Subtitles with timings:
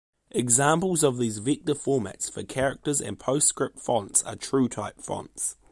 [0.31, 5.57] Examples of these vector formats for characters are Postscript fonts and TrueType fonts.